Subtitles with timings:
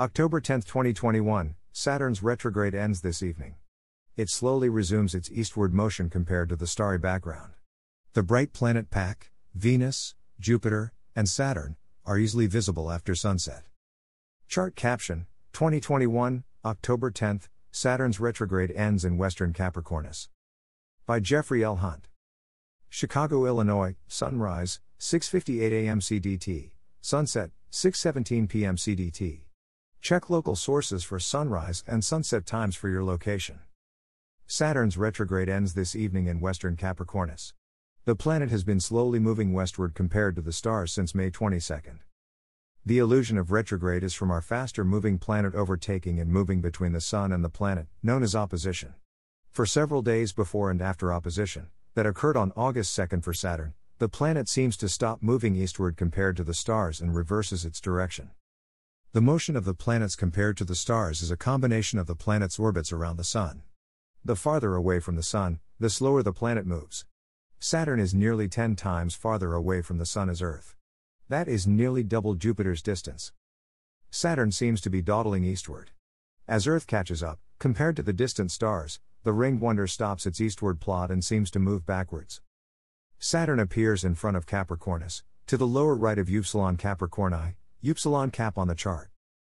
[0.00, 3.56] October 10, 2021, Saturn's retrograde ends this evening.
[4.16, 7.54] It slowly resumes its eastward motion compared to the starry background.
[8.12, 11.74] The bright planet pack, Venus, Jupiter, and Saturn,
[12.06, 13.64] are easily visible after sunset.
[14.46, 17.40] Chart caption 2021, October 10,
[17.72, 20.28] Saturn's retrograde ends in Western Capricornus.
[21.06, 21.74] By Jeffrey L.
[21.74, 22.06] Hunt.
[22.88, 25.98] Chicago, Illinois, sunrise, 6:58 a.m.
[25.98, 26.70] CDT,
[27.00, 28.76] sunset, 6:17 p.m.
[28.76, 29.47] CDT.
[30.00, 33.60] Check local sources for sunrise and sunset times for your location.
[34.46, 37.52] Saturn's retrograde ends this evening in Western Capricornus.
[38.04, 41.98] The planet has been slowly moving westward compared to the stars since May 22.
[42.86, 47.02] The illusion of retrograde is from our faster moving planet overtaking and moving between the
[47.02, 48.94] Sun and the planet, known as opposition.
[49.50, 54.08] For several days before and after opposition, that occurred on August 2 for Saturn, the
[54.08, 58.30] planet seems to stop moving eastward compared to the stars and reverses its direction.
[59.12, 62.58] The motion of the planets compared to the stars is a combination of the planet's
[62.58, 63.62] orbits around the Sun.
[64.22, 67.06] The farther away from the Sun, the slower the planet moves.
[67.58, 70.76] Saturn is nearly 10 times farther away from the Sun as Earth.
[71.26, 73.32] That is nearly double Jupiter's distance.
[74.10, 75.92] Saturn seems to be dawdling eastward.
[76.46, 80.80] As Earth catches up, compared to the distant stars, the ringed wonder stops its eastward
[80.80, 82.42] plot and seems to move backwards.
[83.18, 87.54] Saturn appears in front of Capricornus, to the lower right of Upsilon Capricorni,
[87.86, 89.08] Upsilon Cap on the chart.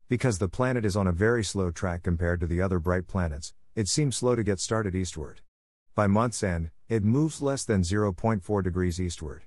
[0.07, 3.53] Because the planet is on a very slow track compared to the other bright planets,
[3.75, 5.41] it seems slow to get started eastward.
[5.93, 9.43] By month's end, it moves less than 0.4 degrees eastward.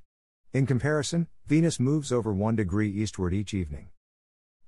[0.52, 3.88] In comparison, Venus moves over 1 degree eastward each evening.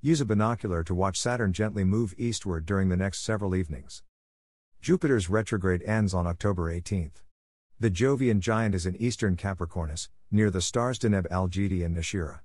[0.00, 4.02] Use a binocular to watch Saturn gently move eastward during the next several evenings.
[4.80, 7.12] Jupiter's retrograde ends on October 18.
[7.78, 12.40] The Jovian giant is in eastern Capricornus, near the stars Deneb Algedi and Nashira.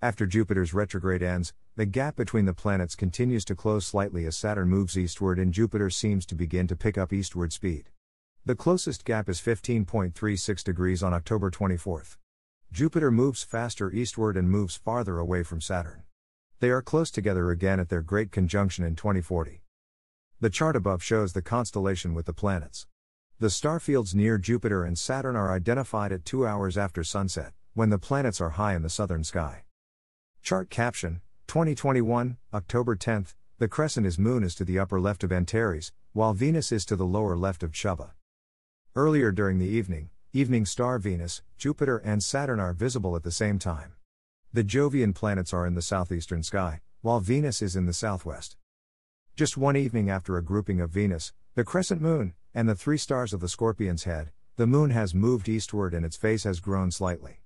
[0.00, 4.68] After Jupiter's retrograde ends, the gap between the planets continues to close slightly as Saturn
[4.68, 7.90] moves eastward and Jupiter seems to begin to pick up eastward speed.
[8.46, 12.04] The closest gap is 15.36 degrees on October 24.
[12.70, 16.04] Jupiter moves faster eastward and moves farther away from Saturn.
[16.60, 19.62] They are close together again at their great conjunction in 2040.
[20.38, 22.86] The chart above shows the constellation with the planets.
[23.40, 27.90] The star fields near Jupiter and Saturn are identified at 2 hours after sunset, when
[27.90, 29.64] the planets are high in the southern sky.
[30.42, 35.32] Chart caption 2021, October 10th, the crescent is Moon is to the upper left of
[35.32, 38.12] Antares, while Venus is to the lower left of Dschubba.
[38.96, 43.58] Earlier during the evening, evening star Venus, Jupiter, and Saturn are visible at the same
[43.58, 43.92] time.
[44.52, 48.56] The Jovian planets are in the southeastern sky, while Venus is in the southwest.
[49.36, 53.32] Just one evening after a grouping of Venus, the crescent moon, and the three stars
[53.32, 57.40] of the Scorpion's head, the moon has moved eastward and its face has grown slightly.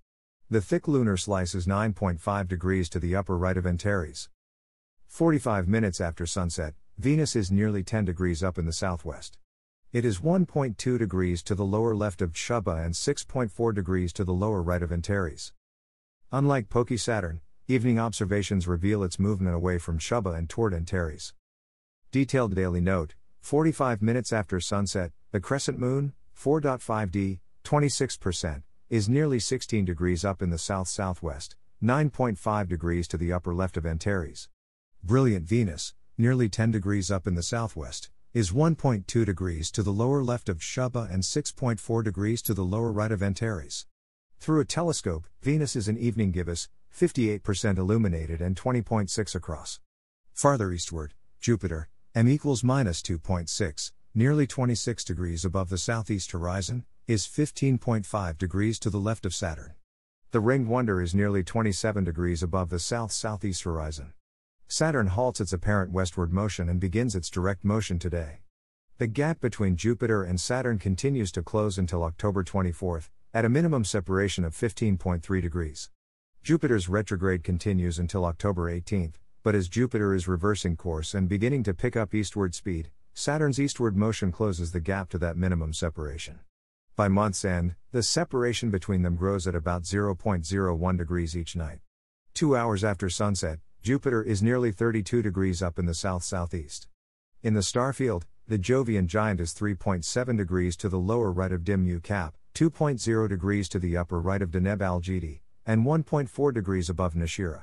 [0.52, 4.28] The thick lunar slice is 9.5 degrees to the upper right of Antares.
[5.06, 9.38] 45 minutes after sunset, Venus is nearly 10 degrees up in the southwest.
[9.94, 14.34] It is 1.2 degrees to the lower left of Dschubba and 6.4 degrees to the
[14.34, 15.54] lower right of Antares.
[16.30, 21.32] Unlike Poky Saturn, evening observations reveal its movement away from Dschubba and toward Antares.
[22.10, 28.62] Detailed daily note 45 minutes after sunset, the crescent moon, 4.5d, 26%,
[28.92, 33.78] is nearly 16 degrees up in the south southwest, 9.5 degrees to the upper left
[33.78, 34.50] of Antares.
[35.02, 40.22] Brilliant Venus, nearly 10 degrees up in the southwest, is 1.2 degrees to the lower
[40.22, 43.86] left of Dschubba and 6.4 degrees to the lower right of Antares.
[44.38, 49.80] Through a telescope, Venus is an evening gibbous, 58% illuminated and 20.6 across.
[50.34, 57.26] Farther eastward, Jupiter, m equals minus 2.6, nearly 26 degrees above the southeast horizon, is
[57.26, 59.74] 15.5 degrees to the left of Saturn.
[60.30, 64.12] The ringed wonder is nearly 27 degrees above the south southeast horizon.
[64.68, 68.42] Saturn halts its apparent westward motion and begins its direct motion today.
[68.98, 73.02] The gap between Jupiter and Saturn continues to close until October 24,
[73.34, 75.90] at a minimum separation of 15.3 degrees.
[76.44, 81.74] Jupiter's retrograde continues until October 18, but as Jupiter is reversing course and beginning to
[81.74, 86.38] pick up eastward speed, Saturn's eastward motion closes the gap to that minimum separation.
[86.94, 91.78] By month's end, the separation between them grows at about 0.01 degrees each night.
[92.34, 96.88] Two hours after sunset, Jupiter is nearly 32 degrees up in the south southeast.
[97.42, 101.64] In the star field, the Jovian giant is 3.7 degrees to the lower right of
[101.64, 106.90] Dim Mu Cap, 2.0 degrees to the upper right of Deneb Algedi, and 1.4 degrees
[106.90, 107.62] above Nashira.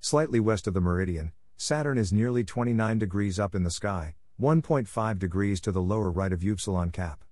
[0.00, 5.18] Slightly west of the meridian, Saturn is nearly 29 degrees up in the sky, 1.5
[5.18, 7.22] degrees to the lower right of Upsilon Cap.